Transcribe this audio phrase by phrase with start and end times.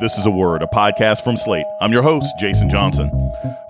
[0.00, 1.66] This is a word, a podcast from Slate.
[1.80, 3.08] I'm your host, Jason Johnson.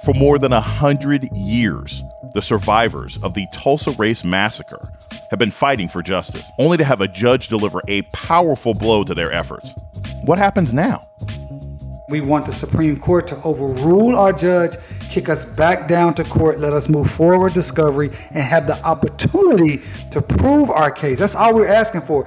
[0.05, 2.03] For more than a hundred years,
[2.33, 4.81] the survivors of the Tulsa Race Massacre
[5.29, 9.13] have been fighting for justice, only to have a judge deliver a powerful blow to
[9.13, 9.75] their efforts.
[10.25, 11.07] What happens now?
[12.09, 14.77] We want the Supreme Court to overrule our judge,
[15.11, 19.83] kick us back down to court, let us move forward discovery, and have the opportunity
[20.11, 21.19] to prove our case.
[21.19, 22.27] That's all we're asking for.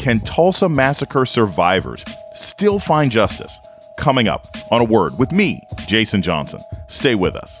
[0.00, 3.58] Can Tulsa Massacre survivors still find justice?
[3.98, 6.62] Coming up on a word with me, Jason Johnson.
[6.86, 7.60] Stay with us.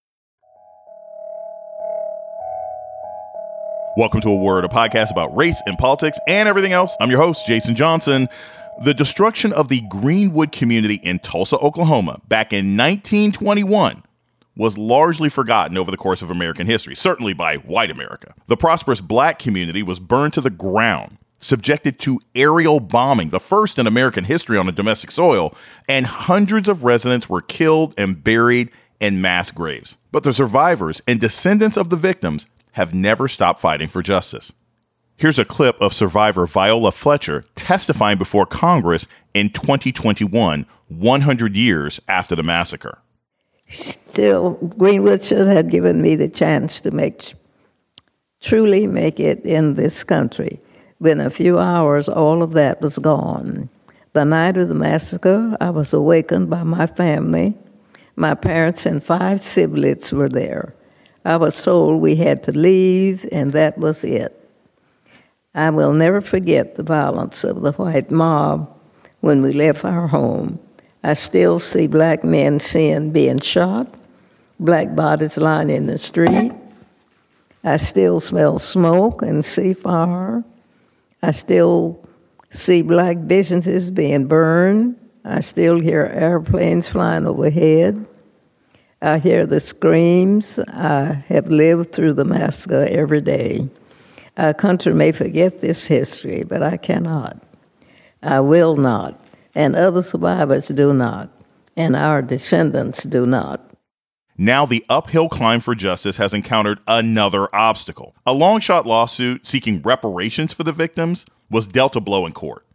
[3.97, 6.95] Welcome to A Word, a podcast about race and politics and everything else.
[7.01, 8.29] I'm your host, Jason Johnson.
[8.85, 14.01] The destruction of the Greenwood community in Tulsa, Oklahoma, back in 1921
[14.55, 18.33] was largely forgotten over the course of American history, certainly by white America.
[18.47, 23.77] The prosperous black community was burned to the ground, subjected to aerial bombing, the first
[23.77, 25.53] in American history on a domestic soil,
[25.89, 28.69] and hundreds of residents were killed and buried
[29.01, 29.97] in mass graves.
[30.13, 34.53] But the survivors and descendants of the victims have never stopped fighting for justice.
[35.17, 42.35] Here's a clip of survivor Viola Fletcher testifying before Congress in 2021, 100 years after
[42.35, 42.97] the massacre.
[43.67, 47.35] Still, Greenwood should have given me the chance to make
[48.41, 50.59] truly make it in this country.
[50.99, 53.69] Within a few hours, all of that was gone.
[54.13, 57.53] The night of the massacre, I was awakened by my family.
[58.15, 60.75] My parents and five siblings were there.
[61.23, 64.37] I was told we had to leave, and that was it.
[65.53, 68.69] I will never forget the violence of the white mob
[69.19, 70.59] when we left our home.
[71.03, 73.87] I still see black men seen being shot,
[74.59, 76.53] black bodies lying in the street.
[77.63, 80.43] I still smell smoke and see fire.
[81.21, 82.03] I still
[82.49, 84.95] see black businesses being burned.
[85.23, 88.05] I still hear airplanes flying overhead.
[89.01, 90.59] I hear the screams.
[90.67, 93.67] I have lived through the massacre every day.
[94.37, 97.41] Our country may forget this history, but I cannot.
[98.21, 99.19] I will not.
[99.55, 101.29] And other survivors do not.
[101.75, 103.67] And our descendants do not.
[104.37, 108.15] Now, the uphill climb for justice has encountered another obstacle.
[108.25, 112.65] A long shot lawsuit seeking reparations for the victims was dealt a blow in court.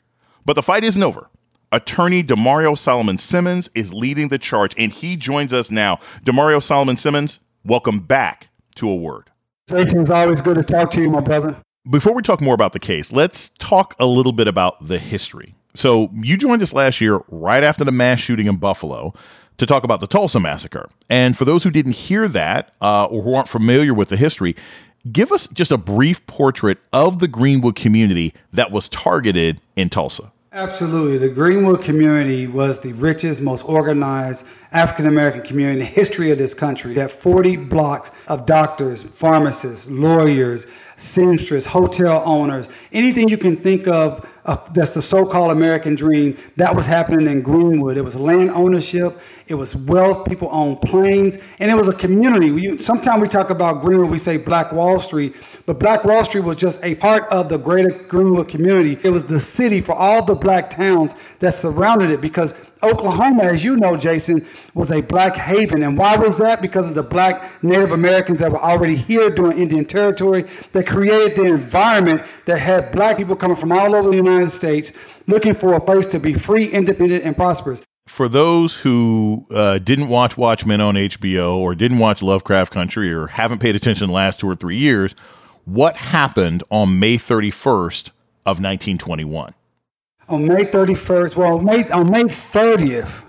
[0.45, 1.29] But the fight isn't over.
[1.73, 5.99] Attorney Damario Solomon Simmons is leading the charge, and he joins us now.
[6.25, 9.31] Damario Solomon Simmons, welcome back to A Word.
[9.69, 11.57] It's always good to talk to you, my brother.
[11.91, 15.55] Before we talk more about the case, let's talk a little bit about the history.
[15.75, 19.13] So, you joined us last year right after the mass shooting in Buffalo
[19.59, 20.89] to talk about the Tulsa massacre.
[21.11, 24.55] And for those who didn't hear that uh, or who aren't familiar with the history,
[25.11, 30.33] give us just a brief portrait of the Greenwood community that was targeted in Tulsa.
[30.57, 31.19] Absolutely.
[31.19, 36.39] The Greenwood community was the richest, most organized African American community in the history of
[36.39, 36.95] this country.
[36.95, 43.87] We had 40 blocks of doctors, pharmacists, lawyers, seamstress, hotel owners, anything you can think
[43.87, 46.37] of uh, that's the so-called American dream.
[46.57, 47.97] That was happening in Greenwood.
[47.97, 49.21] It was land ownership.
[49.49, 50.27] It was wealth.
[50.27, 52.53] People owned planes, and it was a community.
[52.53, 55.35] We, sometimes we talk about Greenwood, we say Black Wall Street,
[55.67, 58.99] but Black Wall Street was just a part of the greater Greenwood community.
[59.03, 62.55] It was the city for all the black towns that surrounded it because
[62.87, 65.83] Oklahoma, as you know, Jason, was a black haven.
[65.83, 66.63] And why was that?
[66.63, 70.43] Because of the black Native Americans that were already here during Indian Territory
[70.73, 74.93] that created the environment that had black people coming from all over the United States
[75.27, 77.83] looking for a place to be free, independent, and prosperous.
[78.07, 83.27] For those who uh, didn't watch Watchmen on HBO or didn't watch Lovecraft Country or
[83.27, 85.15] haven't paid attention the last two or three years,
[85.65, 88.11] what happened on May 31st
[88.47, 89.55] of 1921?
[90.29, 93.23] On May 31st, well, May, on May 30th,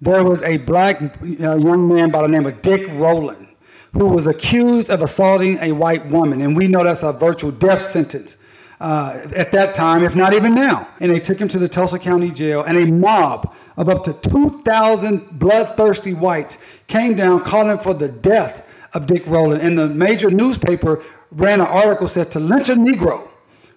[0.00, 3.48] there was a black uh, young man by the name of Dick Rowland
[3.92, 6.40] who was accused of assaulting a white woman.
[6.40, 8.36] And we know that's a virtual death sentence
[8.80, 10.88] uh, at that time, if not even now.
[11.00, 14.12] And they took him to the Tulsa County Jail, and a mob of up to
[14.12, 19.62] 2,000 bloodthirsty whites came down calling for the death of Dick Rowland.
[19.62, 23.28] And the major newspaper ran an article said to lynch a Negro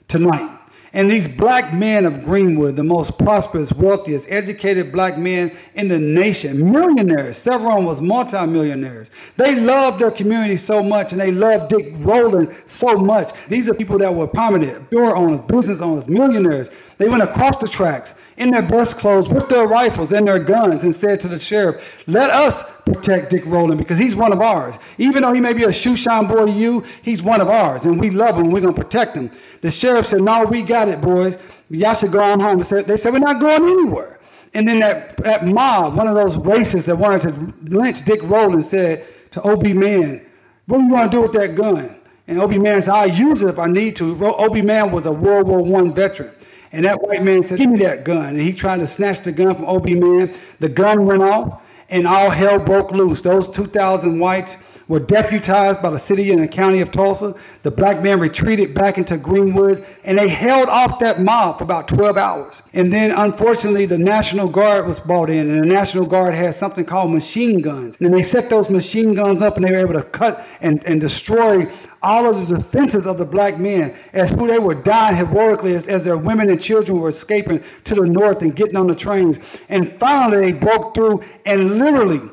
[0.07, 0.60] tonight.
[0.93, 5.97] And these black men of Greenwood, the most prosperous, wealthiest, educated black men in the
[5.97, 9.09] nation, millionaires, several of them was multimillionaires.
[9.37, 13.31] They loved their community so much and they loved Dick Rowland so much.
[13.47, 16.69] These are people that were prominent, door owners, business owners, millionaires.
[17.01, 20.83] They went across the tracks in their best clothes with their rifles and their guns
[20.83, 24.77] and said to the sheriff, Let us protect Dick Rowland because he's one of ours.
[24.99, 27.87] Even though he may be a shoe shine boy to you, he's one of ours
[27.87, 29.31] and we love him we're going to protect him.
[29.61, 31.39] The sheriff said, No, we got it, boys.
[31.71, 32.59] Y'all should go on home.
[32.59, 34.19] They said, We're not going anywhere.
[34.53, 38.63] And then that, that mob, one of those racists that wanted to lynch Dick Rowland,
[38.63, 39.73] said to O.B.
[39.73, 40.23] Mann,
[40.67, 41.97] What do you want to do with that gun?
[42.27, 42.59] And O.B.
[42.59, 44.25] Mann said, I'll use it if I need to.
[44.25, 44.61] O.B.
[44.61, 46.33] Mann was a World War I veteran.
[46.71, 48.29] And that white man said, Give me that gun.
[48.29, 49.95] And he tried to snatch the gun from O.B.
[49.95, 50.33] Mann.
[50.59, 53.21] The gun went off, and all hell broke loose.
[53.21, 54.57] Those 2,000 whites
[54.91, 57.33] were deputized by the city and the county of Tulsa.
[57.61, 61.87] The black men retreated back into Greenwood and they held off that mob for about
[61.87, 62.61] 12 hours.
[62.73, 66.83] And then, unfortunately, the National Guard was brought in, and the National Guard had something
[66.83, 67.95] called machine guns.
[68.01, 70.99] And they set those machine guns up and they were able to cut and, and
[70.99, 71.71] destroy
[72.03, 75.87] all of the defenses of the black men as who they were dying heroically as,
[75.87, 79.39] as their women and children were escaping to the north and getting on the trains.
[79.69, 82.29] And finally, they broke through and literally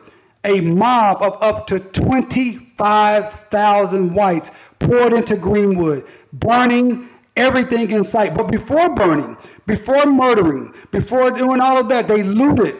[0.48, 8.34] a mob of up to 25,000 whites poured into Greenwood, burning everything in sight.
[8.34, 9.36] But before burning,
[9.66, 12.76] before murdering, before doing all of that, they looted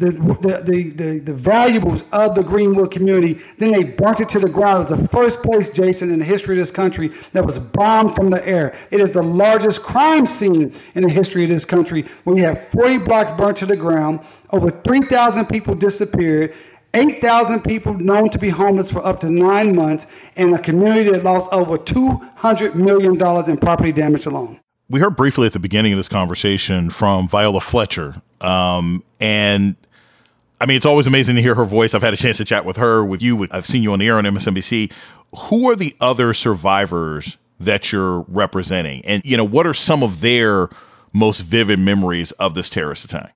[0.00, 3.38] the, the, the, the, the valuables of the Greenwood community.
[3.58, 4.76] Then they burnt it to the ground.
[4.76, 8.16] It was the first place, Jason, in the history of this country that was bombed
[8.16, 8.74] from the air.
[8.90, 12.98] It is the largest crime scene in the history of this country you have 40
[12.98, 14.20] blocks burnt to the ground,
[14.50, 16.54] over 3,000 people disappeared.
[16.94, 20.06] 8,000 people known to be homeless for up to nine months,
[20.36, 24.60] and a community that lost over $200 million in property damage alone.
[24.88, 28.20] We heard briefly at the beginning of this conversation from Viola Fletcher.
[28.40, 29.76] Um, and
[30.60, 31.94] I mean, it's always amazing to hear her voice.
[31.94, 33.46] I've had a chance to chat with her, with you.
[33.52, 34.92] I've seen you on the air on MSNBC.
[35.36, 39.04] Who are the other survivors that you're representing?
[39.04, 40.68] And, you know, what are some of their
[41.12, 43.34] most vivid memories of this terrorist attack?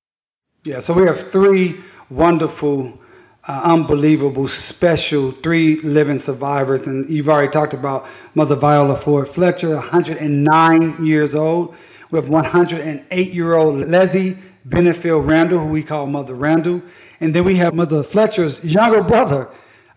[0.65, 1.77] Yeah, so we have three
[2.11, 2.99] wonderful
[3.47, 6.87] uh, unbelievable, special three living survivors.
[6.87, 11.77] And you've already talked about Mother Viola Ford Fletcher, 109 years old.
[12.11, 14.39] We have 108 year old Lessie
[14.69, 16.81] Benningfield Randle, who we call Mother Randle.
[17.21, 19.49] And then we have Mother Fletcher's younger brother,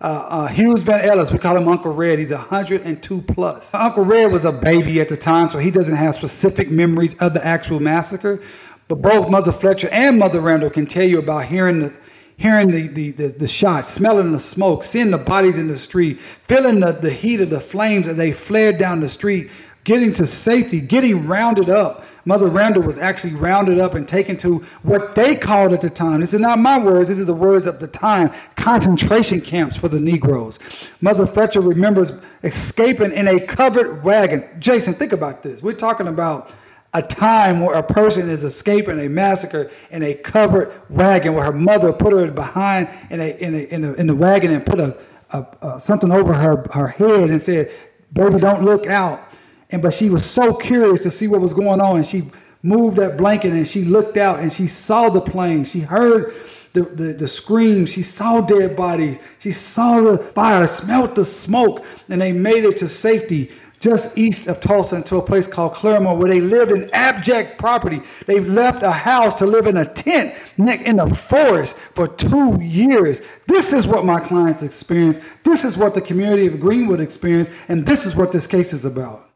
[0.01, 1.31] uh, uh, Hughes Van Ellis.
[1.31, 2.19] We call him Uncle Red.
[2.19, 3.73] He's 102 plus.
[3.73, 7.33] Uncle Red was a baby at the time, so he doesn't have specific memories of
[7.33, 8.41] the actual massacre.
[8.89, 11.99] But both Mother Fletcher and Mother Randle can tell you about hearing the
[12.37, 16.19] hearing the, the, the, the, shots, smelling the smoke, seeing the bodies in the street,
[16.19, 19.49] feeling the, the heat of the flames as they flared down the street,
[19.83, 22.05] getting to safety, getting rounded up.
[22.25, 26.19] Mother Randle was actually rounded up and taken to what they called at the time.
[26.19, 29.87] This is not my words, this is the words of the time concentration camps for
[29.87, 30.59] the Negroes.
[30.99, 32.11] Mother Fletcher remembers
[32.43, 34.43] escaping in a covered wagon.
[34.59, 35.63] Jason, think about this.
[35.63, 36.53] We're talking about
[36.93, 41.51] a time where a person is escaping a massacre in a covered wagon where her
[41.51, 44.79] mother put her behind in a in a, in, a, in the wagon and put
[44.79, 44.97] a,
[45.31, 47.71] a, a, something over her her head and said,
[48.13, 49.21] "Baby, don't look out."
[49.69, 52.31] And but she was so curious to see what was going on, and she
[52.63, 55.63] moved that blanket and she looked out and she saw the plane.
[55.63, 56.33] She heard
[56.73, 57.91] the, the, the screams.
[57.91, 59.19] She saw dead bodies.
[59.39, 64.47] She saw the fire, smelt the smoke, and they made it to safety just east
[64.47, 68.01] of Tulsa into a place called Claremore where they lived in abject poverty.
[68.25, 73.21] They left a house to live in a tent in the forest for two years.
[73.47, 75.21] This is what my clients experienced.
[75.43, 77.51] This is what the community of Greenwood experienced.
[77.67, 79.29] And this is what this case is about.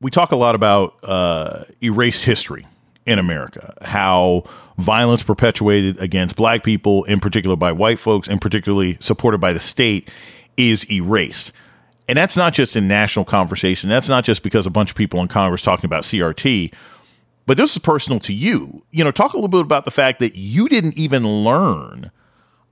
[0.00, 2.66] We talk a lot about uh, erased history
[3.06, 4.44] in America, how
[4.78, 9.58] violence perpetuated against black people, in particular by white folks, and particularly supported by the
[9.58, 10.10] state,
[10.56, 11.52] is erased.
[12.10, 13.88] And that's not just in national conversation.
[13.88, 16.74] That's not just because a bunch of people in Congress talking about CRT,
[17.46, 18.82] but this is personal to you.
[18.90, 22.10] You know, talk a little bit about the fact that you didn't even learn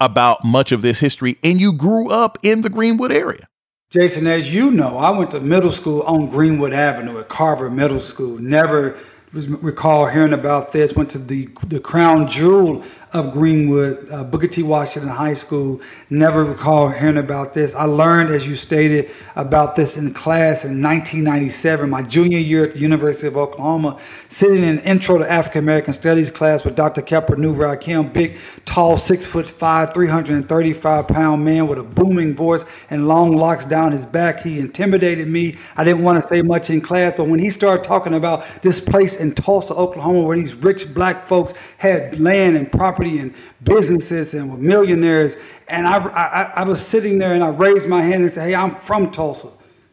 [0.00, 3.46] about much of this history and you grew up in the Greenwood area.
[3.90, 8.00] Jason, as you know, I went to middle school on Greenwood Avenue at Carver Middle
[8.00, 8.40] School.
[8.40, 8.98] Never
[9.32, 10.94] recall hearing about this.
[10.94, 14.62] Went to the the crown jewel of Greenwood, uh, Booker T.
[14.62, 15.80] Washington High School.
[16.10, 17.74] Never recall hearing about this.
[17.74, 22.72] I learned, as you stated, about this in class in 1997, my junior year at
[22.72, 23.98] the University of Oklahoma,
[24.28, 27.02] sitting in Intro to African American Studies class with Dr.
[27.02, 33.08] Kepper Newbrow big, tall, six foot five, 335 pound man with a booming voice and
[33.08, 34.40] long locks down his back.
[34.40, 35.56] He intimidated me.
[35.76, 38.80] I didn't want to say much in class, but when he started talking about this
[38.80, 44.34] place in Tulsa, Oklahoma, where these rich black folks had land and property and businesses
[44.34, 45.36] and were millionaires.
[45.68, 48.54] And I, I, I was sitting there and I raised my hand and said, Hey,
[48.54, 49.48] I'm from Tulsa.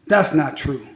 [0.06, 0.86] That's not true.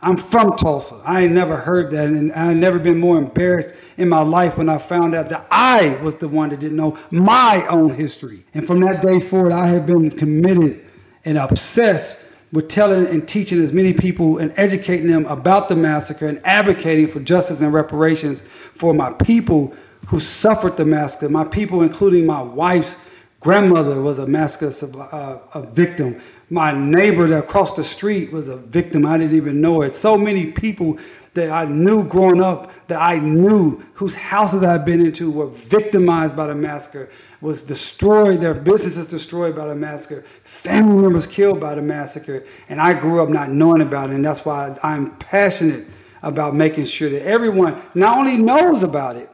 [0.00, 1.00] I'm from Tulsa.
[1.04, 4.68] I ain't never heard that, and I never been more embarrassed in my life when
[4.68, 8.44] I found out that I was the one that didn't know my own history.
[8.54, 10.84] And from that day forward, I have been committed
[11.24, 12.20] and obsessed
[12.52, 17.08] with telling and teaching as many people and educating them about the massacre and advocating
[17.08, 19.74] for justice and reparations for my people
[20.06, 21.28] who suffered the massacre.
[21.28, 22.96] My people, including my wife's
[23.40, 26.20] grandmother, was a massacre uh, a victim.
[26.50, 29.04] My neighbor that across the street was a victim.
[29.04, 29.92] I didn't even know it.
[29.92, 30.98] So many people
[31.34, 36.34] that I knew growing up, that I knew, whose houses I've been into were victimized
[36.34, 37.10] by the massacre,
[37.40, 42.80] was destroyed, their businesses destroyed by the massacre, family members killed by the massacre, and
[42.80, 45.86] I grew up not knowing about it, and that's why I'm passionate
[46.22, 49.30] about making sure that everyone not only knows about it,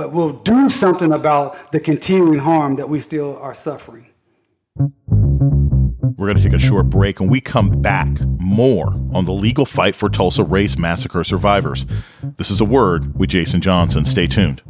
[0.00, 4.06] but we'll do something about the continuing harm that we still are suffering.
[6.16, 9.66] We're going to take a short break and we come back more on the legal
[9.66, 11.84] fight for Tulsa race massacre survivors.
[12.38, 14.06] This is a word with Jason Johnson.
[14.06, 14.62] Stay tuned.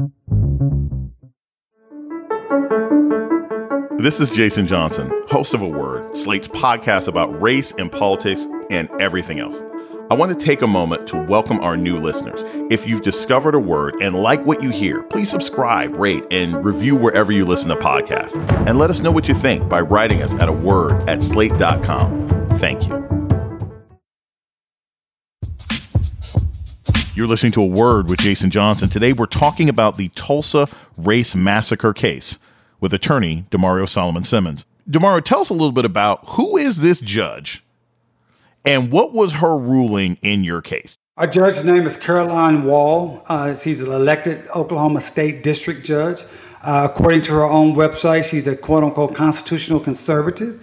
[4.00, 8.88] This is Jason Johnson, host of A Word, Slate's podcast about race and politics and
[8.99, 9.69] everything else.
[10.11, 12.40] I want to take a moment to welcome our new listeners.
[12.69, 16.97] If you've discovered a word and like what you hear, please subscribe, rate, and review
[16.97, 18.35] wherever you listen to podcasts.
[18.67, 22.29] And let us know what you think by writing us at a word at slate.com.
[22.59, 22.95] Thank you.
[27.14, 28.88] You're listening to A Word with Jason Johnson.
[28.88, 32.40] Today we're talking about the Tulsa Race Massacre case
[32.81, 34.67] with attorney Damario Solomon Simmons.
[34.90, 37.62] Damario, tell us a little bit about who is this judge
[38.64, 40.97] and what was her ruling in your case?
[41.17, 43.25] Our judge's name is Caroline Wall.
[43.29, 46.23] Uh, she's an elected Oklahoma State District Judge.
[46.62, 50.61] Uh, according to her own website, she's a quote unquote constitutional conservative.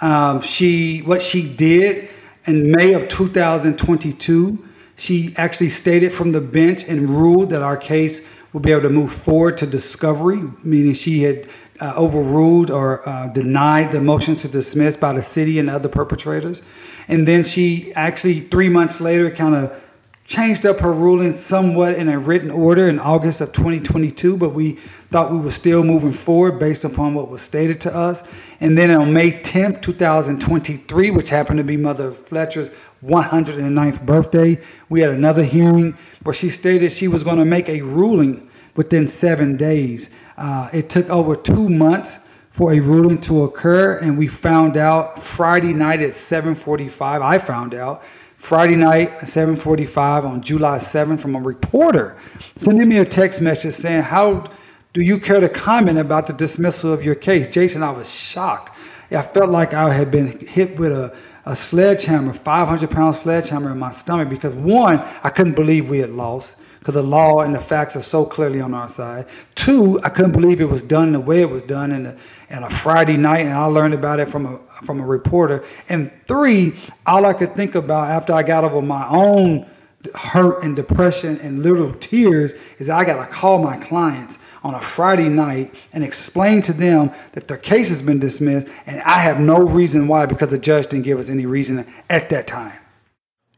[0.00, 2.08] Um, she what she did
[2.46, 4.66] in May of 2022,
[4.96, 8.90] she actually stated from the bench and ruled that our case would be able to
[8.90, 11.46] move forward to discovery, meaning she had
[11.80, 16.62] uh, overruled or uh, denied the motion to dismiss by the city and other perpetrators.
[17.08, 19.84] And then she actually, three months later, kind of
[20.30, 24.74] changed up her ruling somewhat in a written order in August of 2022, but we
[25.10, 28.22] thought we were still moving forward based upon what was stated to us.
[28.60, 32.70] And then on May 10th, 2023, which happened to be Mother Fletcher's
[33.04, 37.80] 109th birthday, we had another hearing where she stated she was going to make a
[37.80, 40.10] ruling within seven days.
[40.36, 45.22] Uh, it took over two months for a ruling to occur, and we found out
[45.22, 47.22] Friday night at 7:45.
[47.22, 48.02] I found out
[48.36, 52.16] Friday night at 7:45 on July 7th from a reporter
[52.56, 54.44] sending me a text message saying, "How
[54.92, 58.72] do you care to comment about the dismissal of your case?" Jason, I was shocked.
[59.12, 61.12] I felt like I had been hit with a
[61.46, 66.10] a sledgehammer, 500 pound sledgehammer in my stomach because one, I couldn't believe we had
[66.10, 69.26] lost because the law and the facts are so clearly on our side.
[69.54, 72.16] Two, I couldn't believe it was done the way it was done in a,
[72.48, 75.62] in a Friday night, and I learned about it from a from a reporter.
[75.90, 76.74] And three,
[77.06, 79.68] all I could think about after I got over my own
[80.14, 84.80] hurt and depression and little tears is I got to call my clients on a
[84.80, 89.38] Friday night and explain to them that their case has been dismissed, and I have
[89.38, 92.72] no reason why because the judge didn't give us any reason at that time.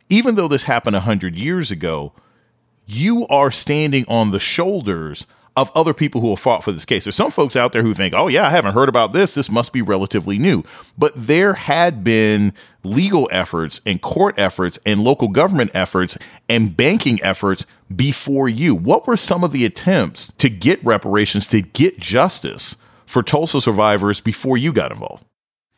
[0.09, 2.13] Even though this happened 100 years ago,
[2.93, 7.05] you are standing on the shoulders of other people who have fought for this case.
[7.05, 9.35] There's some folks out there who think, oh, yeah, I haven't heard about this.
[9.35, 10.65] This must be relatively new.
[10.97, 16.17] But there had been legal efforts and court efforts and local government efforts
[16.49, 18.75] and banking efforts before you.
[18.75, 24.21] What were some of the attempts to get reparations, to get justice for Tulsa survivors
[24.21, 25.25] before you got involved?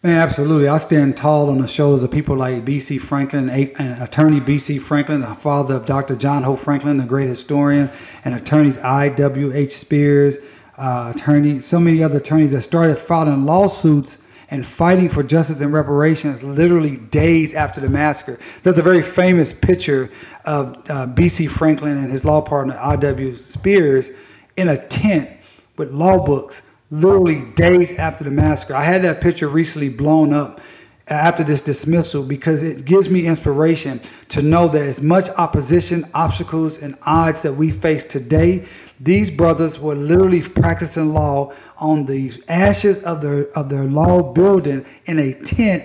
[0.05, 0.69] Man, absolutely.
[0.69, 2.99] I stand tall on the shoulders of people like B.C.
[2.99, 4.77] Franklin, attorney B.C.
[4.77, 6.15] Franklin, the father of Dr.
[6.15, 7.91] John Hope Franklin, the great historian,
[8.23, 9.73] and attorneys I.W.H.
[9.73, 10.37] Spears,
[10.77, 14.19] uh, attorney, so many other attorneys that started filing lawsuits
[14.51, 18.39] and fighting for justice and reparations literally days after the massacre.
[18.63, 20.11] There's a very famous picture
[20.45, 21.47] of uh, B.C.
[21.47, 23.37] Franklin and his law partner I.W.
[23.37, 24.11] Spears
[24.59, 25.31] in a tent
[25.79, 26.61] with law books
[26.95, 28.75] literally days after the massacre.
[28.75, 30.61] I had that picture recently blown up
[31.09, 36.79] after this dismissal because it gives me inspiration to know that as much opposition, obstacles,
[36.79, 38.67] and odds that we face today,
[39.01, 44.87] these brothers were literally practicing law on the ashes of their of their law building
[45.07, 45.85] in a tent,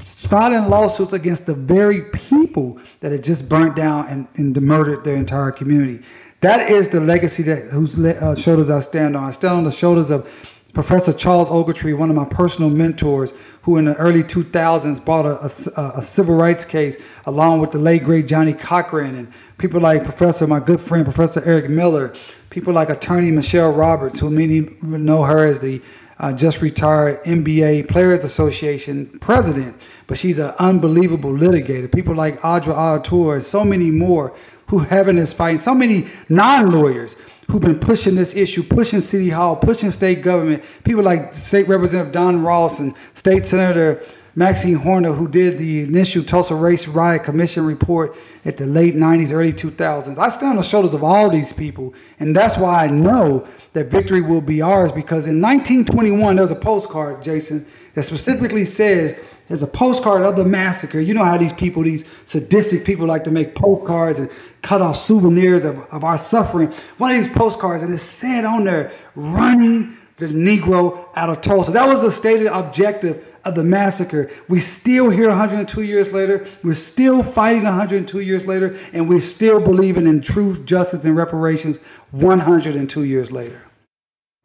[0.00, 5.16] filing lawsuits against the very people that had just burnt down and, and murdered their
[5.16, 6.04] entire community.
[6.42, 9.22] That is the legacy that whose uh, shoulders I stand on.
[9.22, 10.28] I stand on the shoulders of
[10.72, 13.32] Professor Charles Ogletree, one of my personal mentors,
[13.62, 15.38] who in the early 2000s brought a,
[15.80, 16.96] a, a, civil rights case
[17.26, 21.40] along with the late great Johnnie Cochran and people like Professor, my good friend, Professor
[21.44, 22.12] Eric Miller,
[22.50, 25.80] people like attorney Michelle Roberts, who many know her as the
[26.18, 29.76] uh, just retired NBA Players Association president,
[30.08, 31.92] but she's an unbelievable litigator.
[31.92, 34.34] People like Audra and so many more
[34.72, 37.14] who have in this fight, so many non-lawyers
[37.46, 40.64] who've been pushing this issue, pushing City Hall, pushing state government.
[40.82, 44.02] People like State Representative Don Ross and State Senator
[44.34, 49.30] Maxine Horner, who did the initial Tulsa Race Riot Commission report at the late 90s,
[49.30, 50.16] early 2000s.
[50.16, 53.88] I stand on the shoulders of all these people, and that's why I know that
[53.88, 59.20] victory will be ours because in 1921, there was a postcard, Jason, that specifically says
[59.52, 60.98] there's a postcard of the massacre.
[60.98, 64.30] You know how these people, these sadistic people, like to make postcards and
[64.62, 66.72] cut off souvenirs of, of our suffering.
[66.96, 71.70] One of these postcards, and it said on there, running the Negro out of Tulsa.
[71.72, 74.30] That was the stated objective of the massacre.
[74.48, 76.46] We still here 102 years later.
[76.64, 81.76] We're still fighting 102 years later, and we're still believing in truth, justice, and reparations
[82.12, 83.62] 102 years later.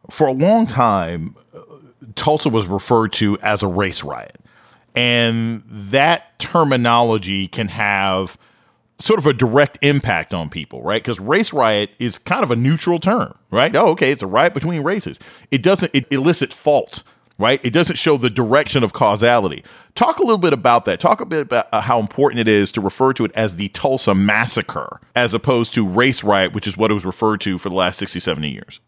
[0.10, 1.62] For a long time, uh,
[2.16, 4.38] Tulsa was referred to as a race riot.
[4.98, 8.36] And that terminology can have
[8.98, 11.04] sort of a direct impact on people, right?
[11.04, 13.76] Because race riot is kind of a neutral term, right?
[13.76, 15.20] Oh, okay, it's a riot between races.
[15.52, 17.04] It doesn't it elicit fault,
[17.38, 17.64] right?
[17.64, 19.64] It doesn't show the direction of causality.
[19.94, 21.00] Talk a little bit about that.
[21.00, 23.70] Talk a bit about uh, how important it is to refer to it as the
[23.70, 27.70] Tulsa massacre as opposed to race riot, which is what it was referred to for
[27.70, 28.80] the last 60, 70 years.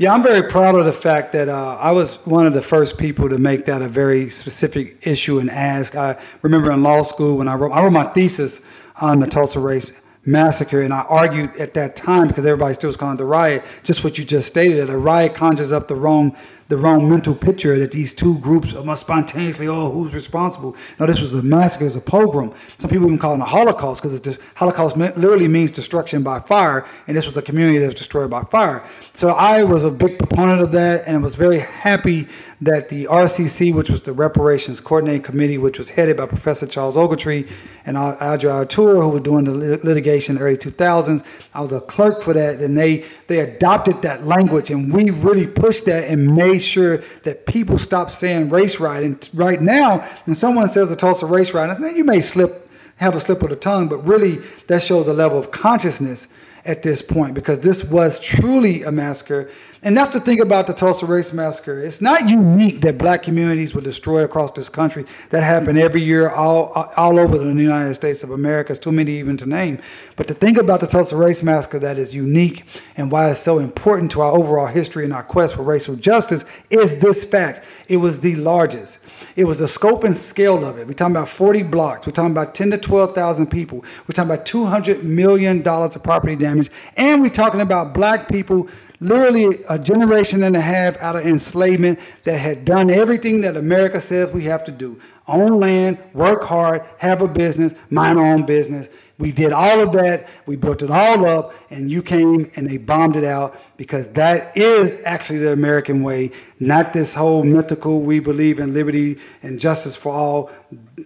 [0.00, 2.96] Yeah, I'm very proud of the fact that uh, I was one of the first
[2.96, 5.94] people to make that a very specific issue and ask.
[5.94, 8.62] I remember in law school when I wrote, I wrote my thesis
[9.02, 9.92] on the Tulsa race
[10.24, 13.62] massacre, and I argued at that time because everybody still was calling it the riot,
[13.82, 16.34] just what you just stated, that a riot conjures up the wrong
[16.70, 20.76] the wrong mental picture that these two groups must spontaneously, oh, who's responsible?
[21.00, 22.54] No, this was a massacre, it was a pogrom.
[22.78, 26.86] Some people even call it a Holocaust because the Holocaust literally means destruction by fire,
[27.08, 28.84] and this was a community that was destroyed by fire.
[29.12, 32.28] So I was a big proponent of that, and was very happy
[32.62, 36.94] that the RCC, which was the Reparations Coordinating Committee, which was headed by Professor Charles
[36.94, 37.50] Ogletree
[37.86, 39.52] and Audra Autor, who was doing the
[39.82, 44.02] litigation in the early 2000s, I was a clerk for that, and they they adopted
[44.02, 48.80] that language, and we really pushed that and made sure that people stop saying race
[48.80, 49.04] riot.
[49.04, 52.68] And right now, when someone says a Tulsa race riot, I think you may slip
[53.00, 56.28] have a slip of the tongue, but really that shows a level of consciousness
[56.66, 59.50] at this point because this was truly a massacre
[59.82, 61.80] and that's the thing about the Tulsa Race Massacre.
[61.80, 65.06] It's not unique that black communities were destroyed across this country.
[65.30, 68.72] That happened every year all, all over the United States of America.
[68.72, 69.80] It's too many even to name.
[70.16, 72.64] But the thing about the Tulsa Race Massacre that is unique
[72.98, 76.44] and why it's so important to our overall history and our quest for racial justice
[76.68, 77.64] is this fact.
[77.88, 78.98] It was the largest.
[79.34, 80.86] It was the scope and scale of it.
[80.86, 82.06] We're talking about 40 blocks.
[82.06, 83.82] We're talking about 10 to 12,000 people.
[84.06, 86.70] We're talking about $200 million of property damage.
[86.98, 88.68] And we're talking about black people
[89.00, 94.00] literally a generation and a half out of enslavement that had done everything that America
[94.00, 98.44] says we have to do own land, work hard, have a business, mind our own
[98.44, 98.88] business.
[99.20, 100.28] We did all of that.
[100.46, 104.56] We built it all up, and you came and they bombed it out because that
[104.56, 109.94] is actually the American way, not this whole mythical we believe in liberty and justice
[109.94, 110.50] for all.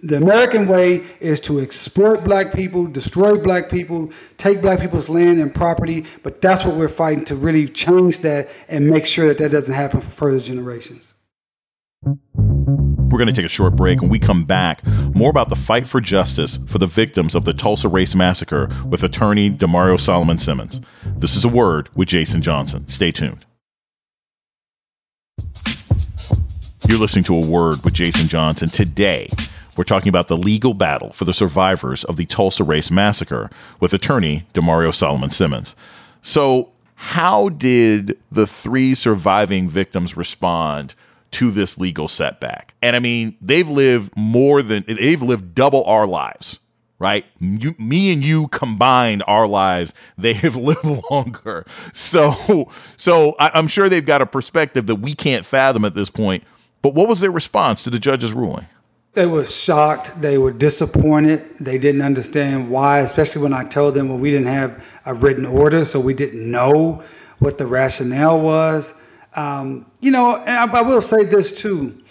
[0.05, 5.41] The American way is to exploit black people, destroy black people, take black people's land
[5.41, 9.39] and property, but that's what we're fighting to really change that and make sure that
[9.39, 11.15] that doesn't happen for further generations.
[13.15, 14.01] We're going to take a short break.
[14.01, 17.55] When we come back, more about the fight for justice for the victims of the
[17.55, 20.81] Tulsa Race Massacre with attorney Damario Solomon Simmons.
[21.19, 22.89] This is a word with Jason Johnson.
[22.89, 23.47] Stay tuned.
[26.89, 28.69] You're listening to a word with Jason Johnson.
[28.69, 29.29] Today,
[29.77, 33.49] we're talking about the legal battle for the survivors of the Tulsa Race Massacre
[33.79, 35.77] with attorney Damario Solomon Simmons.
[36.21, 40.97] So, how did the three surviving victims respond
[41.35, 42.75] to this legal setback.
[42.81, 46.61] And I mean, they've lived more than they've lived double our lives,
[47.01, 47.25] right?
[47.41, 51.67] You, me and you combined our lives, they have lived longer.
[51.93, 56.09] So, so I, I'm sure they've got a perspective that we can't fathom at this
[56.09, 56.45] point.
[56.83, 58.67] But what was their response to the judge's ruling?
[59.15, 60.21] They were shocked.
[60.21, 61.43] They were disappointed.
[61.59, 65.47] They didn't understand why, especially when I told them, well, we didn't have a written
[65.47, 67.03] order, so we didn't know
[67.39, 68.95] what the rationale was.
[69.37, 72.03] Um, you know, I, I will say this too.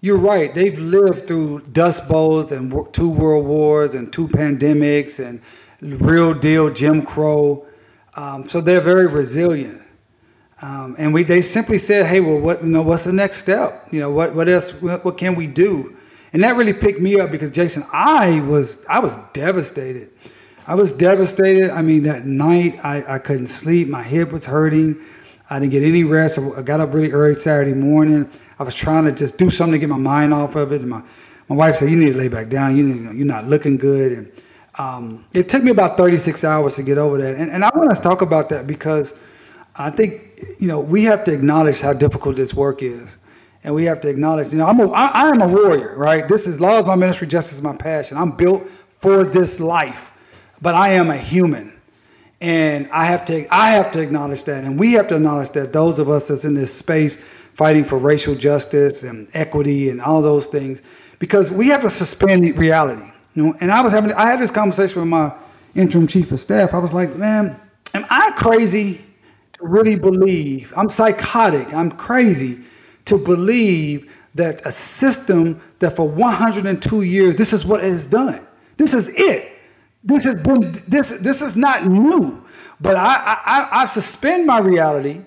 [0.00, 0.52] You're right.
[0.52, 5.40] They've lived through dust bowls and two world wars and two pandemics and
[5.80, 7.66] real deal Jim Crow.
[8.14, 9.80] Um, so they're very resilient.
[10.60, 12.82] Um, and we they simply said, "Hey, well, what you know?
[12.82, 13.88] What's the next step?
[13.90, 14.70] You know, what what else?
[14.80, 15.96] What, what can we do?"
[16.32, 20.10] And that really picked me up because Jason, I was I was devastated.
[20.66, 21.70] I was devastated.
[21.70, 23.88] I mean, that night I, I couldn't sleep.
[23.88, 25.00] My hip was hurting.
[25.50, 26.38] I didn't get any rest.
[26.38, 28.30] I got up really early Saturday morning.
[28.58, 30.80] I was trying to just do something to get my mind off of it.
[30.80, 31.02] And my,
[31.48, 32.76] my wife said, "You need to lay back down.
[32.76, 34.32] You need, you're not looking good." And
[34.78, 37.36] um, it took me about 36 hours to get over that.
[37.36, 39.14] And, and I want to talk about that because
[39.76, 43.18] I think you know we have to acknowledge how difficult this work is
[43.64, 46.26] and we have to acknowledge, you know, I'm a, I, I am a warrior, right?
[46.26, 48.16] This is law is my ministry, justice is my passion.
[48.16, 48.68] I'm built
[49.00, 50.10] for this life,
[50.60, 51.72] but I am a human,
[52.42, 55.72] and I have to I have to acknowledge that, and we have to acknowledge that
[55.72, 57.16] those of us that's in this space
[57.54, 60.82] fighting for racial justice and equity and all those things,
[61.20, 63.08] because we have to suspend reality.
[63.34, 65.32] You know, and I was having I had this conversation with my
[65.76, 66.74] interim chief of staff.
[66.74, 67.58] I was like, man,
[67.94, 69.00] am I crazy
[69.52, 70.74] to really believe?
[70.76, 71.72] I'm psychotic.
[71.72, 72.58] I'm crazy
[73.04, 78.44] to believe that a system that for 102 years, this is what it has done.
[78.78, 79.51] This is it.
[80.04, 82.44] This has been this this is not new.
[82.80, 85.20] But I I, I suspend my reality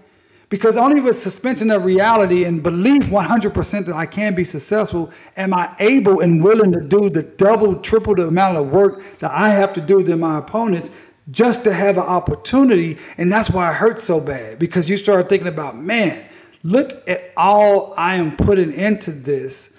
[0.49, 5.53] because only with suspension of reality and belief 100% that I can be successful am
[5.53, 9.49] I able and willing to do the double, triple the amount of work that I
[9.49, 10.91] have to do than my opponents
[11.31, 12.99] just to have an opportunity.
[13.17, 16.25] And that's why it hurts so bad because you start thinking about, man,
[16.65, 19.69] Look at all I am putting into this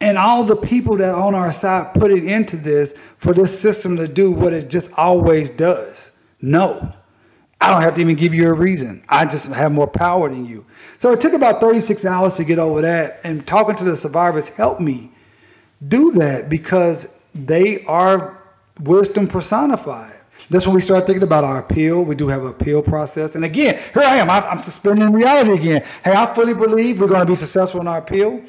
[0.00, 3.96] and all the people that on our side put it into this for this system
[3.96, 6.10] to do what it just always does.
[6.40, 6.92] No.
[7.60, 9.02] I don't have to even give you a reason.
[9.10, 10.64] I just have more power than you.
[10.96, 13.20] So it took about 36 hours to get over that.
[13.22, 15.10] And talking to the survivors helped me
[15.86, 18.42] do that because they are
[18.80, 20.16] wisdom personified.
[20.48, 22.02] That's when we start thinking about our appeal.
[22.02, 23.34] We do have an appeal process.
[23.34, 24.30] And again, here I am.
[24.30, 25.82] I'm suspending reality again.
[26.02, 28.42] Hey, I fully believe we're going to be successful in our appeal.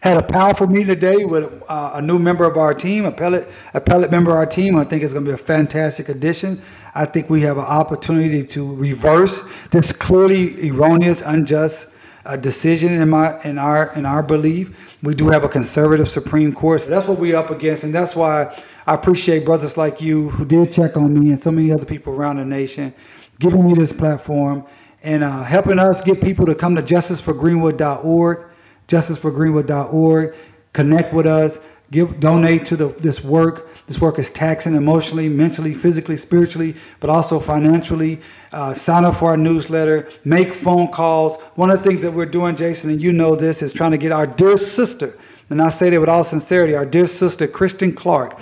[0.00, 3.48] Had a powerful meeting today with uh, a new member of our team, a pellet,
[3.74, 4.76] a appellate member of our team.
[4.76, 6.60] I think it's going to be a fantastic addition.
[6.94, 11.94] I think we have an opportunity to reverse this clearly erroneous, unjust
[12.26, 14.76] uh, decision in my in our in our belief.
[15.02, 16.80] We do have a conservative Supreme Court.
[16.80, 20.44] So that's what we're up against, and that's why I appreciate brothers like you who
[20.44, 22.92] did check on me and so many other people around the nation
[23.38, 24.64] giving me this platform
[25.02, 28.47] and uh, helping us get people to come to justiceforgreenwood.org,
[28.88, 30.34] justiceforgreenwood.org,
[30.72, 33.68] connect with us, give donate to the, this work.
[33.86, 38.20] This work is taxing emotionally, mentally, physically, spiritually, but also financially.
[38.52, 41.40] Uh, sign up for our newsletter, make phone calls.
[41.54, 43.98] One of the things that we're doing, Jason, and you know this, is trying to
[43.98, 45.14] get our dear sister,
[45.50, 48.38] and I say that with all sincerity, our dear sister, Kristen Clarke,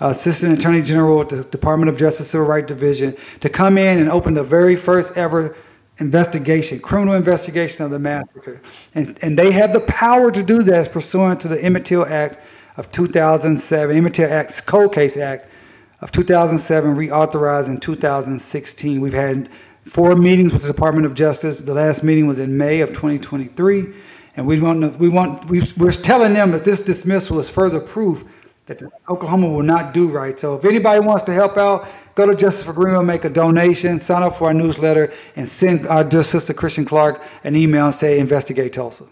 [0.00, 4.08] Assistant Attorney General at the Department of Justice Civil Rights Division, to come in and
[4.08, 5.56] open the very first ever
[5.98, 8.60] investigation, criminal investigation of the massacre.
[8.94, 12.38] And, and they have the power to do that pursuant to the Emmett Till Act
[12.76, 15.48] of 2007, Emmett Till Act's Cold Case Act
[16.02, 19.00] of 2007, reauthorized in 2016.
[19.00, 19.48] We've had
[19.84, 21.60] four meetings with the Department of Justice.
[21.60, 23.94] The last meeting was in May of 2023.
[24.36, 28.24] And we want, we want, we're telling them that this dismissal is further proof
[28.66, 30.38] that Oklahoma will not do right.
[30.38, 34.00] So if anybody wants to help out, go to Justice for Greenwood, make a donation,
[34.00, 37.94] sign up for our newsletter, and send our dear sister Kristen Clarke an email and
[37.94, 39.04] say investigate Tulsa.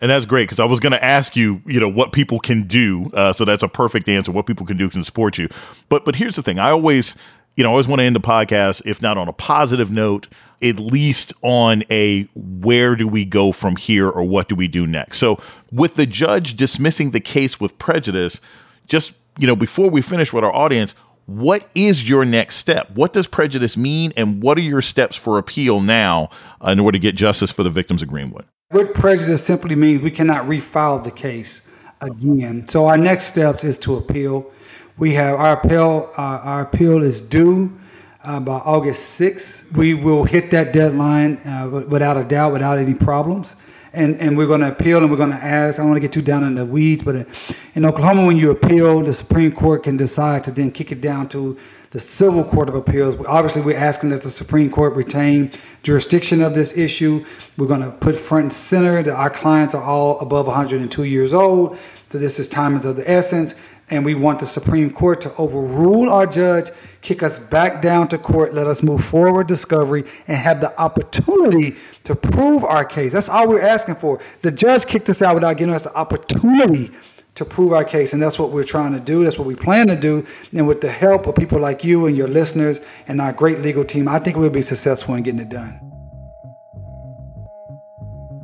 [0.00, 2.66] And that's great because I was going to ask you, you know, what people can
[2.66, 3.10] do.
[3.14, 4.30] Uh, so that's a perfect answer.
[4.30, 5.48] What people can do can support you.
[5.88, 7.16] But but here's the thing: I always,
[7.56, 10.28] you know, I always want to end the podcast, if not on a positive note,
[10.62, 14.86] at least on a where do we go from here or what do we do
[14.86, 15.16] next.
[15.16, 15.40] So
[15.72, 18.42] with the judge dismissing the case with prejudice,
[18.86, 20.94] just you know before we finish with our audience
[21.26, 22.90] what is your next step?
[22.92, 26.30] What does prejudice mean and what are your steps for appeal now
[26.64, 28.46] in order to get justice for the victims of greenwood?
[28.70, 31.62] What prejudice simply means we cannot refile the case
[32.00, 32.66] again.
[32.68, 34.50] So our next steps is to appeal.
[34.98, 37.76] We have our appeal uh, our appeal is due
[38.24, 42.94] uh, by august 6th we will hit that deadline uh, without a doubt without any
[42.94, 43.54] problems
[43.96, 45.78] and, and we're going to appeal and we're going to ask.
[45.78, 47.26] I don't want to get too down in the weeds, but in,
[47.74, 51.28] in Oklahoma, when you appeal, the Supreme Court can decide to then kick it down
[51.30, 51.56] to
[51.96, 53.16] the Civil Court of Appeals.
[53.26, 55.50] Obviously, we're asking that the Supreme Court retain
[55.82, 57.24] jurisdiction of this issue.
[57.56, 61.32] We're going to put front and center that our clients are all above 102 years
[61.32, 61.78] old.
[62.10, 63.54] that this is time is of the essence,
[63.88, 66.68] and we want the Supreme Court to overrule our judge,
[67.00, 71.76] kick us back down to court, let us move forward discovery, and have the opportunity
[72.04, 73.14] to prove our case.
[73.14, 74.20] That's all we're asking for.
[74.42, 76.90] The judge kicked us out without giving us the opportunity
[77.36, 78.12] to prove our case.
[78.12, 79.24] And that's what we're trying to do.
[79.24, 80.26] That's what we plan to do.
[80.54, 83.84] And with the help of people like you and your listeners and our great legal
[83.84, 85.80] team, I think we'll be successful in getting it done.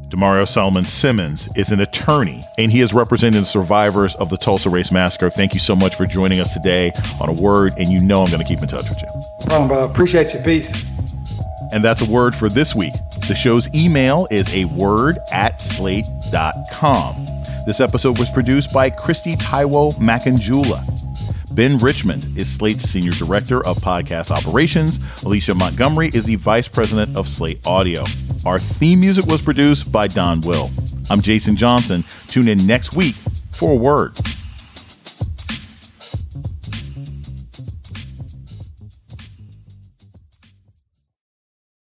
[0.08, 4.68] Damario Solomon Simmons is an attorney, and he is representing the survivors of the Tulsa
[4.68, 5.30] Race Massacre.
[5.30, 8.30] Thank you so much for joining us today on a word, and you know I'm
[8.30, 9.08] going to keep in touch with you.
[9.48, 10.40] No problem, Appreciate you.
[10.40, 10.84] Peace.
[11.72, 12.92] And that's a word for this week.
[13.26, 17.31] The show's email is a word at slate.com.
[17.64, 20.84] This episode was produced by Kristie Taiwo Makanjuola.
[21.54, 25.06] Ben Richmond is Slate's Senior Director of Podcast Operations.
[25.22, 28.02] Alicia Montgomery is the Vice President of Slate Audio.
[28.44, 30.70] Our theme music was produced by Don Will.
[31.08, 32.02] I'm Jason Johnson.
[32.26, 34.16] Tune in next week for a word.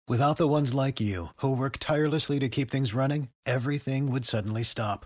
[0.09, 4.63] Without the ones like you, who work tirelessly to keep things running, everything would suddenly
[4.63, 5.05] stop